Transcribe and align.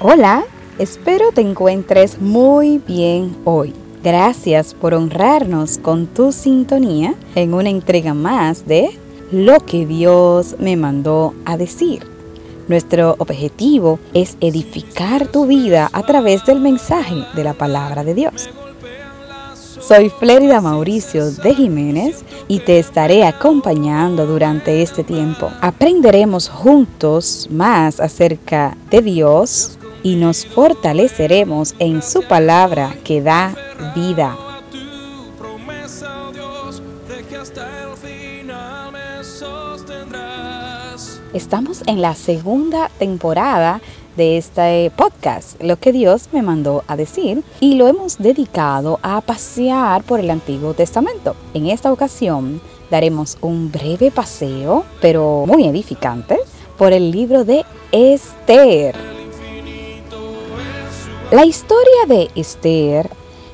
Hola, 0.00 0.44
espero 0.78 1.32
te 1.32 1.40
encuentres 1.40 2.20
muy 2.20 2.78
bien 2.78 3.36
hoy. 3.44 3.74
Gracias 4.04 4.72
por 4.72 4.94
honrarnos 4.94 5.78
con 5.78 6.06
tu 6.06 6.30
sintonía 6.30 7.16
en 7.34 7.52
una 7.52 7.68
entrega 7.70 8.14
más 8.14 8.64
de 8.64 8.96
Lo 9.32 9.58
que 9.58 9.86
Dios 9.86 10.54
me 10.60 10.76
mandó 10.76 11.34
a 11.44 11.56
decir. 11.56 12.06
Nuestro 12.68 13.16
objetivo 13.18 13.98
es 14.14 14.36
edificar 14.40 15.26
tu 15.26 15.46
vida 15.46 15.90
a 15.92 16.04
través 16.04 16.46
del 16.46 16.60
mensaje 16.60 17.24
de 17.34 17.42
la 17.42 17.54
palabra 17.54 18.04
de 18.04 18.14
Dios. 18.14 18.48
Soy 19.80 20.10
Flérida 20.10 20.60
Mauricio 20.60 21.28
de 21.30 21.54
Jiménez 21.56 22.22
y 22.46 22.60
te 22.60 22.78
estaré 22.78 23.24
acompañando 23.24 24.26
durante 24.26 24.80
este 24.80 25.02
tiempo. 25.02 25.50
Aprenderemos 25.60 26.48
juntos 26.48 27.48
más 27.50 27.98
acerca 27.98 28.76
de 28.90 29.00
Dios, 29.02 29.78
y 30.02 30.16
nos 30.16 30.46
fortaleceremos 30.46 31.74
en 31.78 32.02
su 32.02 32.22
palabra 32.22 32.94
que 33.04 33.22
da 33.22 33.54
vida. 33.94 34.36
Estamos 41.34 41.82
en 41.86 42.00
la 42.00 42.14
segunda 42.14 42.90
temporada 42.98 43.80
de 44.16 44.38
este 44.38 44.90
podcast, 44.96 45.62
lo 45.62 45.76
que 45.76 45.92
Dios 45.92 46.30
me 46.32 46.42
mandó 46.42 46.82
a 46.88 46.96
decir, 46.96 47.44
y 47.60 47.76
lo 47.76 47.86
hemos 47.86 48.18
dedicado 48.18 48.98
a 49.02 49.20
pasear 49.20 50.02
por 50.02 50.18
el 50.20 50.30
Antiguo 50.30 50.74
Testamento. 50.74 51.36
En 51.54 51.66
esta 51.66 51.92
ocasión 51.92 52.60
daremos 52.90 53.38
un 53.40 53.70
breve 53.70 54.10
paseo, 54.10 54.84
pero 55.00 55.44
muy 55.46 55.68
edificante, 55.68 56.38
por 56.76 56.92
el 56.92 57.10
libro 57.10 57.44
de 57.44 57.64
Esther. 57.92 59.07
La 61.30 61.44
historia 61.44 62.06
de 62.06 62.30
Esther 62.36 63.10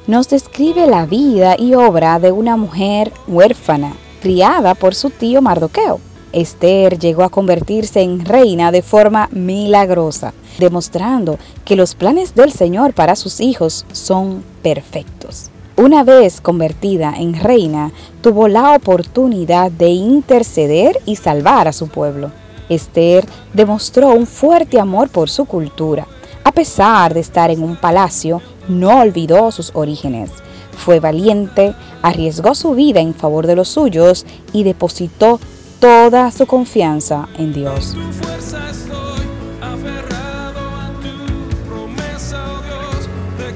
nos 0.07 0.29
describe 0.29 0.87
la 0.87 1.07
vida 1.07 1.57
y 1.59 1.75
obra 1.75 2.21
de 2.21 2.31
una 2.31 2.57
mujer 2.57 3.13
huérfana, 3.27 3.95
criada 4.23 4.77
por 4.77 4.95
su 4.95 5.11
tío 5.11 5.43
Mardoqueo. 5.43 5.99
Esther 6.33 7.01
llegó 7.01 7.25
a 7.25 7.31
convertirse 7.31 8.01
en 8.01 8.25
reina 8.25 8.71
de 8.71 8.81
forma 8.83 9.29
milagrosa, 9.33 10.35
demostrando 10.61 11.37
que 11.65 11.75
los 11.75 11.97
planes 11.97 12.37
del 12.37 12.53
Señor 12.53 12.95
para 12.95 13.17
sus 13.17 13.41
hijos 13.41 13.87
son 13.91 14.45
perfectos. 14.63 15.51
Una 15.77 16.05
vez 16.05 16.41
convertida 16.41 17.13
en 17.19 17.35
reina, 17.35 17.91
tuvo 18.21 18.47
la 18.47 18.77
oportunidad 18.77 19.73
de 19.73 19.89
interceder 19.89 21.01
y 21.07 21.17
salvar 21.17 21.67
a 21.67 21.73
su 21.73 21.89
pueblo. 21.89 22.31
Esther 22.69 23.27
demostró 23.53 24.11
un 24.11 24.29
fuerte 24.29 24.79
amor 24.79 25.09
por 25.09 25.29
su 25.29 25.45
cultura, 25.45 26.07
a 26.45 26.53
pesar 26.53 27.15
de 27.15 27.21
estar 27.21 27.51
en 27.51 27.63
un 27.63 27.77
palacio, 27.77 28.41
no 28.69 29.01
olvidó 29.01 29.51
sus 29.51 29.71
orígenes. 29.75 30.31
Fue 30.77 31.01
valiente, 31.01 31.75
arriesgó 32.03 32.55
su 32.55 32.75
vida 32.75 33.01
en 33.01 33.15
favor 33.15 33.47
de 33.47 33.57
los 33.57 33.69
suyos 33.69 34.27
y 34.53 34.63
depositó 34.63 35.41
toda 35.81 36.31
su 36.31 36.47
confianza 36.47 37.29
en 37.39 37.53
Dios. 37.53 37.97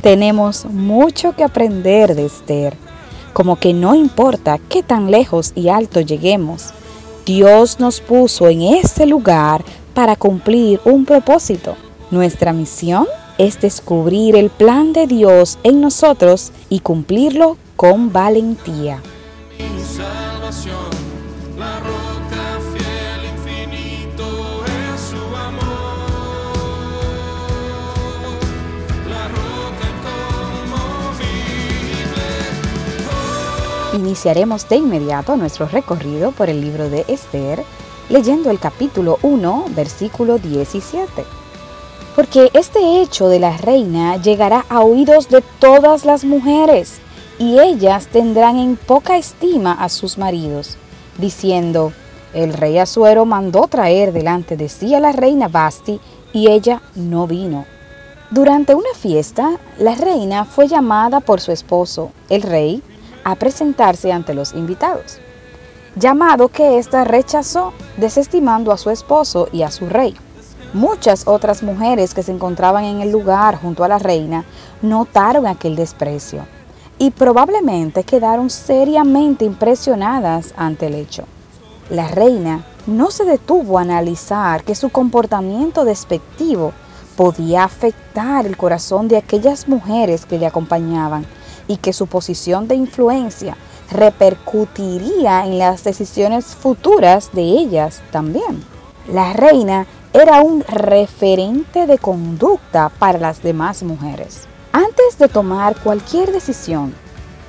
Tenemos 0.02 0.64
mucho 0.64 1.32
que 1.32 1.44
aprender 1.44 2.14
de 2.14 2.26
Esther, 2.26 2.74
como 3.32 3.56
que 3.56 3.74
no 3.74 3.94
importa 3.94 4.58
qué 4.68 4.82
tan 4.82 5.10
lejos 5.10 5.52
y 5.54 5.68
alto 5.68 6.00
lleguemos, 6.00 6.72
Dios 7.26 7.78
nos 7.78 8.00
puso 8.00 8.48
en 8.48 8.62
ese 8.62 9.04
lugar 9.04 9.62
para 9.92 10.16
cumplir 10.16 10.80
un 10.84 11.04
propósito. 11.04 11.76
Nuestra 12.10 12.54
misión 12.54 13.06
es 13.36 13.60
descubrir 13.60 14.34
el 14.34 14.48
plan 14.48 14.94
de 14.94 15.06
Dios 15.06 15.58
en 15.62 15.82
nosotros 15.82 16.52
y 16.70 16.80
cumplirlo 16.80 17.58
con 17.76 18.14
valentía. 18.14 19.02
Iniciaremos 33.92 34.66
de 34.70 34.76
inmediato 34.76 35.36
nuestro 35.36 35.66
recorrido 35.66 36.32
por 36.32 36.48
el 36.48 36.62
libro 36.62 36.88
de 36.88 37.04
Esther, 37.08 37.62
leyendo 38.08 38.50
el 38.50 38.58
capítulo 38.58 39.18
1, 39.20 39.66
versículo 39.74 40.38
17 40.38 41.47
porque 42.18 42.50
este 42.52 43.00
hecho 43.00 43.28
de 43.28 43.38
la 43.38 43.56
reina 43.58 44.16
llegará 44.16 44.64
a 44.68 44.80
oídos 44.80 45.28
de 45.28 45.40
todas 45.60 46.04
las 46.04 46.24
mujeres, 46.24 46.98
y 47.38 47.60
ellas 47.60 48.08
tendrán 48.08 48.58
en 48.58 48.76
poca 48.76 49.16
estima 49.18 49.70
a 49.74 49.88
sus 49.88 50.18
maridos, 50.18 50.78
diciendo, 51.16 51.92
el 52.34 52.54
rey 52.54 52.76
Asuero 52.78 53.24
mandó 53.24 53.68
traer 53.68 54.12
delante 54.12 54.56
de 54.56 54.68
sí 54.68 54.96
a 54.96 54.98
la 54.98 55.12
reina 55.12 55.46
Basti, 55.46 56.00
y 56.32 56.50
ella 56.50 56.82
no 56.96 57.28
vino. 57.28 57.66
Durante 58.32 58.74
una 58.74 58.94
fiesta, 58.96 59.52
la 59.78 59.94
reina 59.94 60.44
fue 60.44 60.66
llamada 60.66 61.20
por 61.20 61.40
su 61.40 61.52
esposo, 61.52 62.10
el 62.28 62.42
rey, 62.42 62.82
a 63.22 63.36
presentarse 63.36 64.10
ante 64.10 64.34
los 64.34 64.54
invitados, 64.54 65.18
llamado 65.94 66.48
que 66.48 66.80
ésta 66.80 67.04
rechazó, 67.04 67.72
desestimando 67.96 68.72
a 68.72 68.76
su 68.76 68.90
esposo 68.90 69.48
y 69.52 69.62
a 69.62 69.70
su 69.70 69.88
rey. 69.88 70.16
Muchas 70.74 71.26
otras 71.26 71.62
mujeres 71.62 72.12
que 72.12 72.22
se 72.22 72.32
encontraban 72.32 72.84
en 72.84 73.00
el 73.00 73.10
lugar 73.10 73.58
junto 73.58 73.84
a 73.84 73.88
la 73.88 73.98
reina 73.98 74.44
notaron 74.82 75.46
aquel 75.46 75.76
desprecio 75.76 76.46
y 76.98 77.10
probablemente 77.10 78.04
quedaron 78.04 78.50
seriamente 78.50 79.46
impresionadas 79.46 80.52
ante 80.56 80.88
el 80.88 80.94
hecho. 80.94 81.24
La 81.88 82.08
reina 82.08 82.66
no 82.86 83.10
se 83.10 83.24
detuvo 83.24 83.78
a 83.78 83.82
analizar 83.82 84.62
que 84.62 84.74
su 84.74 84.90
comportamiento 84.90 85.86
despectivo 85.86 86.72
podía 87.16 87.64
afectar 87.64 88.44
el 88.44 88.56
corazón 88.56 89.08
de 89.08 89.16
aquellas 89.16 89.68
mujeres 89.68 90.26
que 90.26 90.38
le 90.38 90.46
acompañaban 90.46 91.24
y 91.66 91.78
que 91.78 91.94
su 91.94 92.06
posición 92.06 92.68
de 92.68 92.74
influencia 92.74 93.56
repercutiría 93.90 95.46
en 95.46 95.58
las 95.58 95.82
decisiones 95.82 96.46
futuras 96.46 97.30
de 97.32 97.42
ellas 97.42 98.02
también. 98.10 98.62
La 99.10 99.32
reina 99.32 99.86
era 100.20 100.40
un 100.40 100.62
referente 100.62 101.86
de 101.86 101.98
conducta 101.98 102.88
para 102.88 103.18
las 103.18 103.42
demás 103.42 103.82
mujeres. 103.82 104.46
Antes 104.72 105.18
de 105.18 105.28
tomar 105.28 105.76
cualquier 105.76 106.32
decisión, 106.32 106.94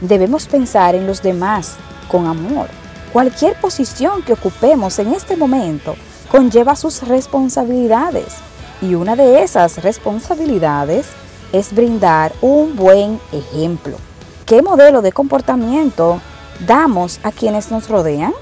debemos 0.01 0.45
pensar 0.45 0.93
en 0.93 1.07
los 1.07 1.21
demás 1.21 1.77
con 2.09 2.27
amor. 2.27 2.67
Cualquier 3.11 3.59
posición 3.59 4.21
que 4.21 4.33
ocupemos 4.33 4.99
en 4.99 5.13
este 5.13 5.35
momento 5.35 5.95
conlleva 6.31 6.75
sus 6.75 7.07
responsabilidades 7.07 8.35
y 8.81 8.93
una 8.93 9.15
de 9.15 9.41
esas 9.41 9.81
responsabilidades 9.81 11.07
es 11.51 11.73
brindar 11.73 12.33
un 12.41 12.75
buen 12.75 13.19
ejemplo. 13.31 13.97
¿Qué 14.45 14.61
modelo 14.61 15.01
de 15.01 15.11
comportamiento 15.11 16.21
damos 16.67 17.19
a 17.23 17.31
quienes 17.31 17.71
nos 17.71 17.89
rodean? 17.89 18.33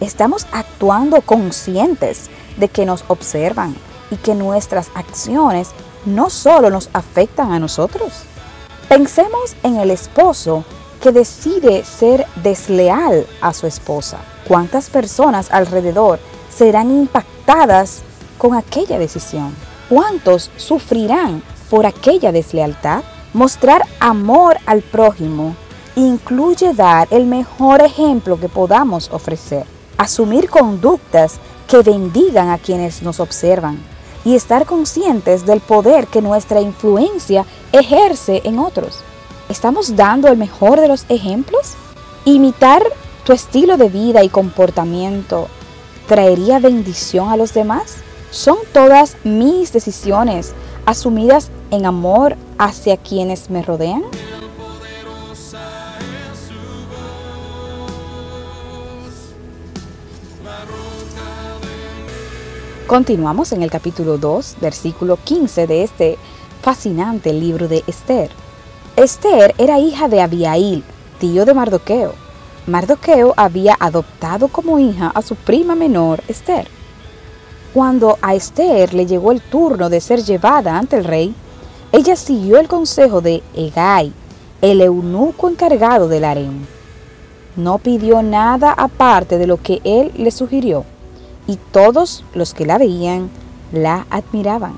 ¿Estamos 0.00 0.46
actuando 0.52 1.20
conscientes 1.22 2.28
de 2.56 2.68
que 2.68 2.86
nos 2.86 3.04
observan 3.08 3.74
y 4.10 4.16
que 4.16 4.34
nuestras 4.34 4.90
acciones 4.94 5.70
no 6.04 6.30
solo 6.30 6.70
nos 6.70 6.90
afectan 6.92 7.52
a 7.52 7.58
nosotros. 7.58 8.12
Pensemos 8.88 9.56
en 9.62 9.76
el 9.78 9.90
esposo 9.90 10.64
que 11.00 11.12
decide 11.12 11.84
ser 11.84 12.26
desleal 12.42 13.26
a 13.40 13.52
su 13.52 13.66
esposa. 13.66 14.18
¿Cuántas 14.46 14.90
personas 14.90 15.50
alrededor 15.50 16.18
serán 16.54 16.90
impactadas 16.90 18.02
con 18.38 18.54
aquella 18.54 18.98
decisión? 18.98 19.54
¿Cuántos 19.88 20.50
sufrirán 20.56 21.42
por 21.70 21.86
aquella 21.86 22.32
deslealtad? 22.32 23.02
Mostrar 23.32 23.82
amor 23.98 24.58
al 24.66 24.82
prójimo 24.82 25.56
incluye 25.96 26.72
dar 26.72 27.08
el 27.10 27.26
mejor 27.26 27.82
ejemplo 27.82 28.38
que 28.38 28.48
podamos 28.48 29.10
ofrecer, 29.10 29.64
asumir 29.98 30.48
conductas 30.48 31.38
que 31.68 31.82
bendigan 31.82 32.50
a 32.50 32.58
quienes 32.58 33.02
nos 33.02 33.20
observan 33.20 33.78
y 34.24 34.34
estar 34.34 34.66
conscientes 34.66 35.46
del 35.46 35.60
poder 35.60 36.06
que 36.06 36.22
nuestra 36.22 36.60
influencia 36.60 37.44
ejerce 37.72 38.42
en 38.44 38.58
otros. 38.58 39.00
¿Estamos 39.48 39.96
dando 39.96 40.28
el 40.28 40.36
mejor 40.36 40.80
de 40.80 40.88
los 40.88 41.04
ejemplos? 41.08 41.74
¿Imitar 42.24 42.82
tu 43.24 43.32
estilo 43.32 43.76
de 43.76 43.88
vida 43.88 44.22
y 44.22 44.28
comportamiento 44.28 45.48
traería 46.06 46.58
bendición 46.58 47.30
a 47.30 47.36
los 47.36 47.52
demás? 47.52 47.96
¿Son 48.30 48.56
todas 48.72 49.16
mis 49.24 49.72
decisiones 49.72 50.52
asumidas 50.86 51.50
en 51.70 51.86
amor 51.86 52.36
hacia 52.58 52.96
quienes 52.96 53.50
me 53.50 53.62
rodean? 53.62 54.04
Continuamos 62.86 63.52
en 63.52 63.62
el 63.62 63.70
capítulo 63.70 64.18
2, 64.18 64.56
versículo 64.60 65.16
15 65.16 65.66
de 65.66 65.84
este 65.84 66.18
fascinante 66.60 67.32
libro 67.32 67.68
de 67.68 67.84
Esther. 67.86 68.28
Esther 68.96 69.54
era 69.56 69.78
hija 69.78 70.08
de 70.08 70.20
Abiail, 70.20 70.82
tío 71.18 71.44
de 71.44 71.54
Mardoqueo. 71.54 72.12
Mardoqueo 72.66 73.34
había 73.36 73.76
adoptado 73.78 74.48
como 74.48 74.78
hija 74.78 75.10
a 75.14 75.22
su 75.22 75.36
prima 75.36 75.74
menor, 75.74 76.22
Esther. 76.28 76.66
Cuando 77.72 78.18
a 78.20 78.34
Esther 78.34 78.92
le 78.94 79.06
llegó 79.06 79.32
el 79.32 79.40
turno 79.40 79.88
de 79.88 80.00
ser 80.00 80.22
llevada 80.22 80.76
ante 80.76 80.96
el 80.96 81.04
rey, 81.04 81.34
ella 81.92 82.16
siguió 82.16 82.58
el 82.58 82.68
consejo 82.68 83.20
de 83.20 83.42
Egay, 83.54 84.12
el 84.60 84.80
eunuco 84.80 85.48
encargado 85.48 86.08
del 86.08 86.24
harem. 86.24 86.66
No 87.56 87.78
pidió 87.78 88.22
nada 88.22 88.72
aparte 88.72 89.38
de 89.38 89.46
lo 89.46 89.56
que 89.56 89.80
él 89.84 90.10
le 90.16 90.30
sugirió, 90.30 90.84
y 91.46 91.56
todos 91.72 92.24
los 92.34 92.54
que 92.54 92.66
la 92.66 92.78
veían 92.78 93.30
la 93.72 94.06
admiraban. 94.10 94.76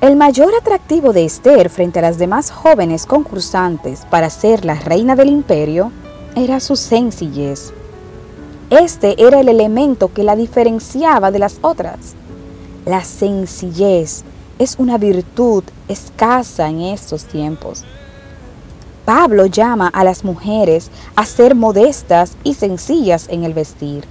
El 0.00 0.16
mayor 0.16 0.54
atractivo 0.54 1.12
de 1.12 1.24
Esther 1.24 1.68
frente 1.68 1.98
a 1.98 2.02
las 2.02 2.16
demás 2.16 2.50
jóvenes 2.50 3.04
concursantes 3.04 4.06
para 4.08 4.30
ser 4.30 4.64
la 4.64 4.74
reina 4.74 5.14
del 5.14 5.28
imperio 5.28 5.92
era 6.34 6.58
su 6.60 6.76
sencillez. 6.76 7.72
Este 8.70 9.22
era 9.22 9.40
el 9.40 9.48
elemento 9.48 10.12
que 10.12 10.24
la 10.24 10.36
diferenciaba 10.36 11.30
de 11.30 11.40
las 11.40 11.58
otras. 11.60 12.14
La 12.86 13.04
sencillez 13.04 14.24
es 14.58 14.76
una 14.78 14.96
virtud 14.96 15.64
escasa 15.88 16.68
en 16.68 16.80
estos 16.80 17.24
tiempos. 17.24 17.84
Pablo 19.04 19.46
llama 19.46 19.88
a 19.88 20.04
las 20.04 20.24
mujeres 20.24 20.90
a 21.16 21.26
ser 21.26 21.54
modestas 21.54 22.36
y 22.44 22.54
sencillas 22.54 23.26
en 23.28 23.44
el 23.44 23.54
vestir, 23.54 24.04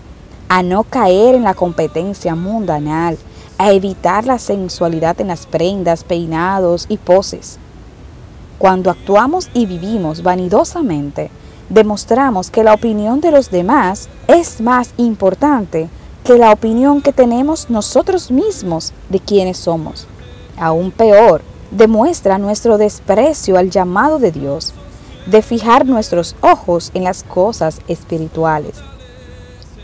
a 0.50 0.64
no 0.64 0.84
caer 0.84 1.36
en 1.36 1.44
la 1.44 1.54
competencia 1.54 2.34
mundanal, 2.34 3.18
a 3.60 3.72
evitar 3.72 4.26
la 4.26 4.40
sensualidad 4.40 5.22
en 5.22 5.28
las 5.28 5.46
prendas, 5.46 6.04
peinados 6.04 6.88
y 6.90 6.98
poses. 6.98 7.60
Cuando 8.58 8.90
actuamos 8.90 9.50
y 9.54 9.68
vivimos 9.68 10.24
vanidosamente, 10.24 11.30
demostramos 11.70 12.50
que 12.50 12.64
la 12.64 12.74
opinión 12.74 13.22
de 13.22 13.32
los 13.32 13.52
demás 13.52 14.10
es 14.28 14.60
más 14.60 14.92
importante 14.98 15.88
que 16.24 16.38
la 16.38 16.52
opinión 16.52 17.02
que 17.02 17.14
tenemos 17.14 17.70
nosotros 17.70 18.32
mismos 18.32 18.92
de 19.10 19.20
quienes 19.20 19.58
somos. 19.58 20.08
Aún 20.58 20.92
peor, 20.92 21.42
demuestra 21.72 22.40
nuestro 22.40 22.78
desprecio 22.78 23.58
al 23.58 23.70
llamado 23.70 24.18
de 24.18 24.32
Dios, 24.32 24.74
de 25.28 25.44
fijar 25.44 25.86
nuestros 25.86 26.36
ojos 26.42 26.90
en 26.96 27.04
las 27.04 27.24
cosas 27.24 27.82
espirituales. 27.88 28.82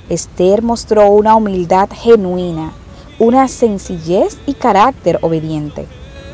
Esther 0.10 0.62
mostró 0.62 1.10
una 1.10 1.36
humildad 1.36 1.90
genuina 1.92 2.74
una 3.18 3.48
sencillez 3.48 4.38
y 4.46 4.54
carácter 4.54 5.20
obediente, 5.22 5.88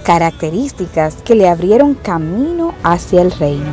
características 0.03 1.15
que 1.23 1.35
le 1.35 1.47
abrieron 1.47 1.93
camino 1.93 2.73
hacia 2.83 3.21
el 3.21 3.31
reino. 3.31 3.71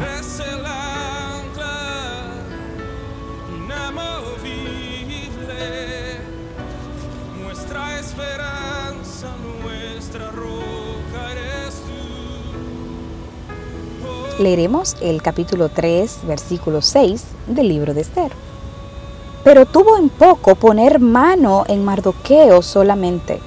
Leeremos 14.39 14.97
el 15.01 15.21
capítulo 15.21 15.69
3, 15.69 16.19
versículo 16.25 16.81
6 16.81 17.25
del 17.49 17.69
libro 17.69 17.93
de 17.93 18.03
Esther 18.03 18.31
pero 19.49 19.65
tuvo 19.65 19.97
en 19.97 20.11
poco 20.11 20.57
poner 20.57 21.01
mano 21.01 21.65
en 21.69 21.83
Mardoqueo 21.83 22.61
solamente, 22.61 23.41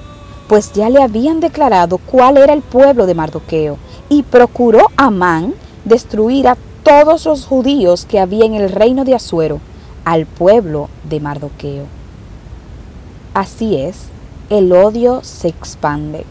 pues 0.48 0.72
ya 0.72 0.90
le 0.90 1.00
habían 1.00 1.38
declarado 1.38 1.98
cuál 1.98 2.38
era 2.38 2.54
el 2.54 2.60
pueblo 2.60 3.06
de 3.06 3.14
Mardoqueo, 3.14 3.76
y 4.08 4.24
procuró 4.24 4.88
Amán 4.96 5.54
destruir 5.84 6.48
a 6.48 6.56
todos 6.82 7.24
los 7.26 7.46
judíos 7.46 8.04
que 8.04 8.18
había 8.18 8.44
en 8.46 8.54
el 8.54 8.70
reino 8.70 9.04
de 9.04 9.14
Asuero, 9.14 9.60
al 10.04 10.26
pueblo 10.26 10.88
de 11.08 11.20
Mardoqueo. 11.20 11.84
Así 13.32 13.76
es, 13.76 14.06
el 14.50 14.72
odio 14.72 15.20
se 15.22 15.46
expande, 15.46 16.24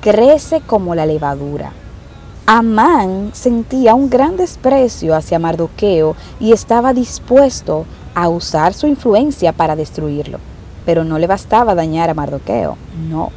crece 0.00 0.62
como 0.62 0.94
la 0.94 1.04
levadura. 1.04 1.74
Amán 2.46 3.32
sentía 3.34 3.94
un 3.94 4.08
gran 4.08 4.38
desprecio 4.38 5.14
hacia 5.14 5.38
Mardoqueo 5.38 6.16
y 6.40 6.52
estaba 6.52 6.94
dispuesto 6.94 7.84
a 8.16 8.30
usar 8.30 8.72
su 8.72 8.86
influencia 8.86 9.52
para 9.52 9.76
destruirlo. 9.76 10.38
Pero 10.86 11.04
no 11.04 11.18
le 11.18 11.26
bastaba 11.26 11.74
dañar 11.74 12.08
a 12.10 12.14
Mardoqueo, 12.14 12.76
no. 13.08 13.30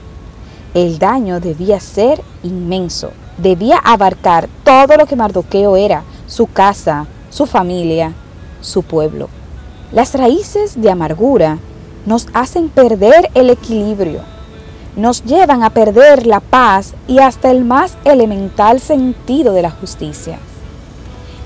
El 0.73 0.99
daño 0.99 1.39
debía 1.39 1.79
ser 1.81 2.21
inmenso, 2.43 3.11
debía 3.37 3.77
abarcar 3.77 4.47
todo 4.63 4.95
lo 4.97 5.05
que 5.05 5.17
Mardoqueo 5.17 5.75
era, 5.75 6.03
su 6.27 6.47
casa, 6.47 7.07
su 7.29 7.45
familia, 7.45 8.13
su 8.61 8.83
pueblo. 8.83 9.27
Las 9.91 10.13
raíces 10.13 10.81
de 10.81 10.89
amargura 10.89 11.57
nos 12.05 12.27
hacen 12.33 12.69
perder 12.69 13.29
el 13.33 13.49
equilibrio, 13.49 14.21
nos 14.95 15.25
llevan 15.25 15.63
a 15.63 15.71
perder 15.71 16.25
la 16.25 16.39
paz 16.39 16.93
y 17.05 17.19
hasta 17.19 17.51
el 17.51 17.65
más 17.65 17.97
elemental 18.05 18.79
sentido 18.79 19.51
de 19.51 19.63
la 19.63 19.71
justicia. 19.71 20.39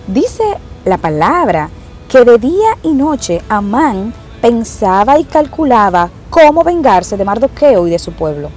Dice 0.07 0.43
la 0.85 0.97
palabra 0.97 1.69
que 2.09 2.25
de 2.25 2.37
día 2.37 2.77
y 2.83 2.93
noche 2.93 3.41
Amán 3.49 4.13
pensaba 4.41 5.19
y 5.19 5.23
calculaba 5.23 6.09
cómo 6.29 6.63
vengarse 6.63 7.17
de 7.17 7.25
Mardoqueo 7.25 7.87
y 7.87 7.91
de 7.91 7.99
su 7.99 8.11
pueblo. 8.11 8.49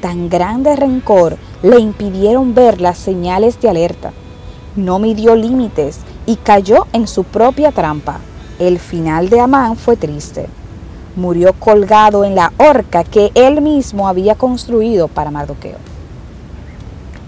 Tan 0.00 0.28
grande 0.28 0.76
rencor 0.76 1.36
le 1.62 1.78
impidieron 1.78 2.54
ver 2.54 2.80
las 2.80 2.98
señales 2.98 3.60
de 3.60 3.68
alerta. 3.68 4.12
No 4.76 4.98
midió 4.98 5.36
límites 5.36 6.00
y 6.26 6.36
cayó 6.36 6.86
en 6.92 7.06
su 7.06 7.24
propia 7.24 7.72
trampa. 7.72 8.18
El 8.58 8.78
final 8.78 9.28
de 9.28 9.40
Amán 9.40 9.76
fue 9.76 9.96
triste. 9.96 10.48
Murió 11.16 11.52
colgado 11.54 12.24
en 12.24 12.34
la 12.34 12.52
horca 12.58 13.04
que 13.04 13.32
él 13.34 13.60
mismo 13.60 14.08
había 14.08 14.34
construido 14.34 15.08
para 15.08 15.30
Mardoqueo. 15.30 15.78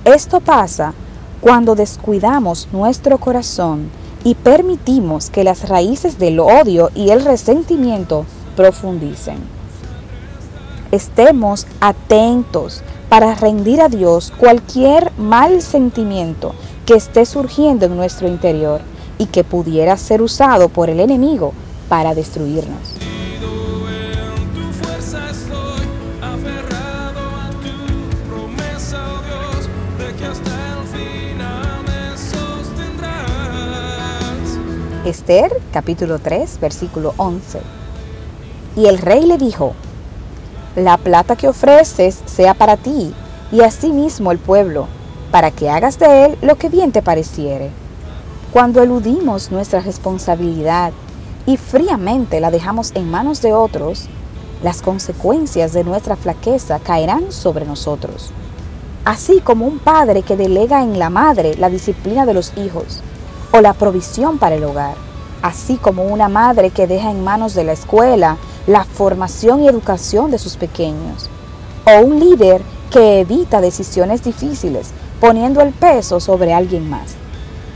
Esto 0.04 0.40
pasa 0.40 0.94
cuando 1.40 1.74
descuidamos 1.74 2.68
nuestro 2.72 3.18
corazón 3.18 3.90
y 4.24 4.34
permitimos 4.34 5.30
que 5.30 5.44
las 5.44 5.68
raíces 5.68 6.18
del 6.18 6.40
odio 6.40 6.90
y 6.94 7.10
el 7.10 7.24
resentimiento 7.24 8.24
profundicen. 8.56 9.36
Estemos 10.90 11.66
atentos 11.80 12.82
para 13.08 13.34
rendir 13.34 13.80
a 13.80 13.88
Dios 13.88 14.32
cualquier 14.36 15.12
mal 15.18 15.62
sentimiento 15.62 16.54
que 16.86 16.94
esté 16.94 17.26
surgiendo 17.26 17.86
en 17.86 17.96
nuestro 17.96 18.28
interior 18.28 18.80
y 19.18 19.26
que 19.26 19.44
pudiera 19.44 19.96
ser 19.96 20.22
usado 20.22 20.68
por 20.68 20.90
el 20.90 21.00
enemigo 21.00 21.52
para 21.88 22.14
destruirnos. 22.14 22.91
Esther 35.04 35.60
capítulo 35.72 36.20
3 36.20 36.60
versículo 36.60 37.12
11. 37.16 37.60
Y 38.76 38.86
el 38.86 38.98
rey 38.98 39.26
le 39.26 39.36
dijo, 39.36 39.74
la 40.76 40.96
plata 40.96 41.34
que 41.34 41.48
ofreces 41.48 42.22
sea 42.24 42.54
para 42.54 42.76
ti 42.76 43.12
y 43.50 43.62
asimismo 43.62 44.30
el 44.30 44.38
pueblo, 44.38 44.86
para 45.32 45.50
que 45.50 45.68
hagas 45.68 45.98
de 45.98 46.26
él 46.26 46.38
lo 46.40 46.54
que 46.54 46.68
bien 46.68 46.92
te 46.92 47.02
pareciere. 47.02 47.70
Cuando 48.52 48.80
eludimos 48.80 49.50
nuestra 49.50 49.80
responsabilidad 49.80 50.92
y 51.46 51.56
fríamente 51.56 52.38
la 52.38 52.52
dejamos 52.52 52.92
en 52.94 53.10
manos 53.10 53.42
de 53.42 53.52
otros, 53.52 54.06
las 54.62 54.82
consecuencias 54.82 55.72
de 55.72 55.82
nuestra 55.82 56.14
flaqueza 56.14 56.78
caerán 56.78 57.32
sobre 57.32 57.64
nosotros. 57.64 58.30
Así 59.04 59.40
como 59.40 59.66
un 59.66 59.80
padre 59.80 60.22
que 60.22 60.36
delega 60.36 60.80
en 60.80 61.00
la 61.00 61.10
madre 61.10 61.56
la 61.56 61.70
disciplina 61.70 62.24
de 62.24 62.34
los 62.34 62.56
hijos, 62.56 63.02
o 63.52 63.60
la 63.60 63.74
provisión 63.74 64.38
para 64.38 64.54
el 64.54 64.64
hogar, 64.64 64.94
así 65.42 65.76
como 65.76 66.04
una 66.04 66.28
madre 66.28 66.70
que 66.70 66.86
deja 66.86 67.10
en 67.10 67.22
manos 67.22 67.54
de 67.54 67.64
la 67.64 67.72
escuela 67.72 68.38
la 68.66 68.84
formación 68.84 69.62
y 69.62 69.68
educación 69.68 70.30
de 70.30 70.38
sus 70.38 70.56
pequeños, 70.56 71.28
o 71.84 72.04
un 72.04 72.18
líder 72.18 72.62
que 72.90 73.20
evita 73.20 73.60
decisiones 73.60 74.24
difíciles 74.24 74.90
poniendo 75.20 75.60
el 75.60 75.72
peso 75.72 76.18
sobre 76.18 76.54
alguien 76.54 76.88
más. 76.88 77.14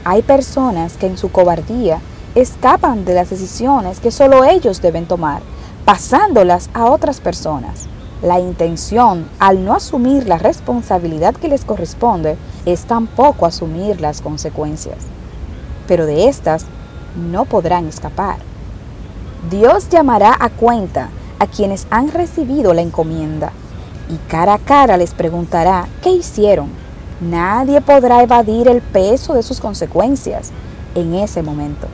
Hay 0.04 0.22
personas 0.22 0.94
que 0.94 1.06
en 1.06 1.18
su 1.18 1.30
cobardía 1.30 2.00
escapan 2.34 3.04
de 3.04 3.14
las 3.14 3.30
decisiones 3.30 4.00
que 4.00 4.10
solo 4.10 4.44
ellos 4.44 4.80
deben 4.80 5.06
tomar, 5.06 5.42
pasándolas 5.84 6.70
a 6.72 6.86
otras 6.86 7.20
personas. 7.20 7.86
La 8.22 8.40
intención, 8.40 9.28
al 9.38 9.64
no 9.64 9.74
asumir 9.74 10.26
la 10.26 10.38
responsabilidad 10.38 11.34
que 11.34 11.48
les 11.48 11.64
corresponde, 11.64 12.36
es 12.64 12.84
tampoco 12.84 13.44
asumir 13.46 14.00
las 14.00 14.22
consecuencias 14.22 14.96
pero 15.86 16.06
de 16.06 16.28
estas 16.28 16.66
no 17.30 17.44
podrán 17.44 17.86
escapar. 17.86 18.36
Dios 19.50 19.88
llamará 19.88 20.36
a 20.38 20.50
cuenta 20.50 21.08
a 21.38 21.46
quienes 21.46 21.86
han 21.90 22.10
recibido 22.10 22.74
la 22.74 22.82
encomienda 22.82 23.52
y 24.08 24.16
cara 24.28 24.54
a 24.54 24.58
cara 24.58 24.96
les 24.96 25.14
preguntará 25.14 25.86
qué 26.02 26.10
hicieron. 26.10 26.68
Nadie 27.20 27.80
podrá 27.80 28.22
evadir 28.22 28.68
el 28.68 28.82
peso 28.82 29.34
de 29.34 29.42
sus 29.42 29.60
consecuencias 29.60 30.52
en 30.94 31.14
ese 31.14 31.42
momento. 31.42 31.86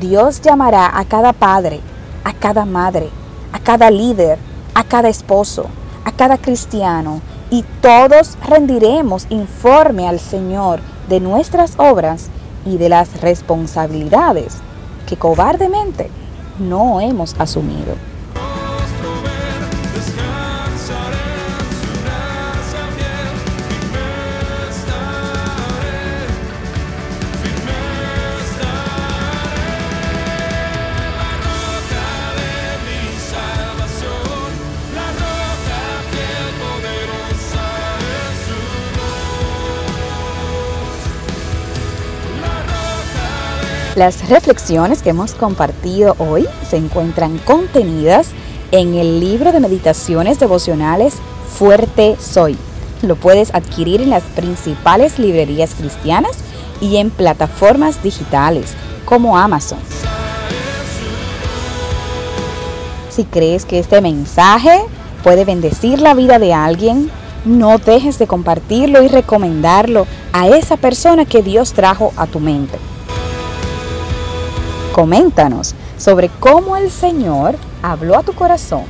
Dios 0.00 0.40
llamará 0.40 0.98
a 0.98 1.04
cada 1.04 1.32
padre, 1.32 1.80
a 2.24 2.32
cada 2.32 2.64
madre, 2.64 3.08
a 3.52 3.58
cada 3.58 3.90
líder, 3.90 4.38
a 4.74 4.84
cada 4.84 5.08
esposo, 5.08 5.66
a 6.04 6.12
cada 6.12 6.38
cristiano, 6.38 7.20
y 7.50 7.64
todos 7.80 8.36
rendiremos 8.46 9.26
informe 9.30 10.06
al 10.06 10.20
Señor 10.20 10.80
de 11.08 11.20
nuestras 11.20 11.74
obras 11.78 12.28
y 12.68 12.76
de 12.76 12.88
las 12.88 13.20
responsabilidades 13.20 14.58
que 15.06 15.16
cobardemente 15.16 16.10
no 16.58 17.00
hemos 17.00 17.34
asumido. 17.40 17.94
Las 43.98 44.28
reflexiones 44.28 45.02
que 45.02 45.10
hemos 45.10 45.34
compartido 45.34 46.14
hoy 46.20 46.46
se 46.70 46.76
encuentran 46.76 47.36
contenidas 47.38 48.28
en 48.70 48.94
el 48.94 49.18
libro 49.18 49.50
de 49.50 49.58
meditaciones 49.58 50.38
devocionales 50.38 51.14
Fuerte 51.48 52.14
Soy. 52.20 52.56
Lo 53.02 53.16
puedes 53.16 53.52
adquirir 53.56 54.00
en 54.00 54.10
las 54.10 54.22
principales 54.22 55.18
librerías 55.18 55.74
cristianas 55.74 56.30
y 56.80 56.98
en 56.98 57.10
plataformas 57.10 58.00
digitales 58.00 58.74
como 59.04 59.36
Amazon. 59.36 59.80
Si 63.10 63.24
crees 63.24 63.64
que 63.64 63.80
este 63.80 64.00
mensaje 64.00 64.80
puede 65.24 65.44
bendecir 65.44 66.00
la 66.00 66.14
vida 66.14 66.38
de 66.38 66.54
alguien, 66.54 67.10
no 67.44 67.78
dejes 67.78 68.20
de 68.20 68.28
compartirlo 68.28 69.02
y 69.02 69.08
recomendarlo 69.08 70.06
a 70.32 70.46
esa 70.46 70.76
persona 70.76 71.24
que 71.24 71.42
Dios 71.42 71.72
trajo 71.72 72.12
a 72.16 72.28
tu 72.28 72.38
mente. 72.38 72.78
Coméntanos 74.98 75.76
sobre 75.96 76.28
cómo 76.28 76.76
el 76.76 76.90
Señor 76.90 77.54
habló 77.82 78.18
a 78.18 78.24
tu 78.24 78.32
corazón. 78.32 78.82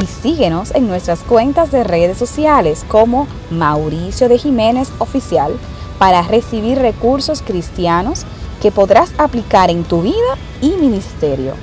Y 0.00 0.06
síguenos 0.06 0.72
en 0.72 0.86
nuestras 0.86 1.18
cuentas 1.24 1.72
de 1.72 1.82
redes 1.82 2.18
sociales 2.18 2.84
como 2.86 3.26
Mauricio 3.50 4.28
de 4.28 4.38
Jiménez 4.38 4.92
Oficial 4.98 5.52
para 5.98 6.22
recibir 6.22 6.78
recursos 6.78 7.42
cristianos 7.42 8.24
que 8.60 8.70
podrás 8.70 9.12
aplicar 9.18 9.68
en 9.68 9.82
tu 9.82 10.02
vida 10.02 10.36
y 10.60 10.76
ministerio. 10.76 11.54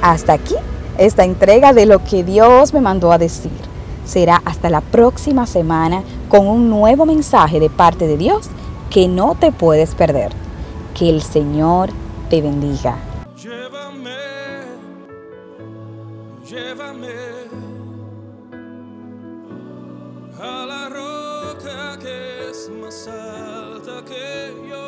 Hasta 0.00 0.32
aquí 0.32 0.54
esta 0.96 1.24
entrega 1.24 1.74
de 1.74 1.84
lo 1.84 2.02
que 2.02 2.24
Dios 2.24 2.72
me 2.72 2.80
mandó 2.80 3.12
a 3.12 3.18
decir. 3.18 3.52
Será 4.06 4.40
hasta 4.46 4.70
la 4.70 4.80
próxima 4.80 5.46
semana 5.46 6.04
con 6.28 6.46
un 6.46 6.68
nuevo 6.68 7.06
mensaje 7.06 7.60
de 7.60 7.70
parte 7.70 8.06
de 8.06 8.16
Dios 8.16 8.48
que 8.90 9.08
no 9.08 9.34
te 9.34 9.52
puedes 9.52 9.94
perder. 9.94 10.32
Que 10.94 11.08
el 11.10 11.22
Señor 11.22 11.90
te 12.30 12.40
bendiga. 12.40 12.96
Llévame, 13.36 14.16
llévame 16.48 17.14
a 20.40 20.66
la 20.66 20.88
roca 20.88 21.98
que 21.98 22.50
es 22.50 22.70
más 22.80 23.08
alta 23.08 24.04
que 24.04 24.68
yo. 24.68 24.85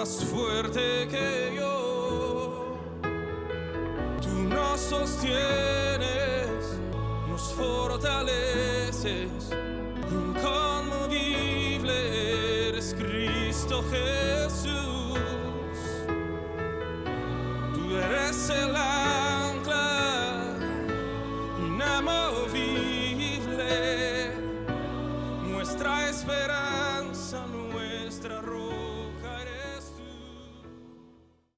más 0.00 0.24
fuerte 0.24 1.06
que 1.10 1.56
yo. 1.56 2.78
Tú 4.22 4.30
nos 4.48 4.80
sostienes, 4.80 6.56
nos 7.28 7.52
fortaleces, 7.52 9.28
inconmovible 10.10 11.92
eres 12.68 12.94
Cristo 12.98 13.84
Jesús. 13.90 14.39